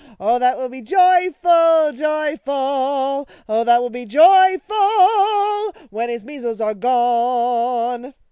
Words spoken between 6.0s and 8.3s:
his mea sles are gone.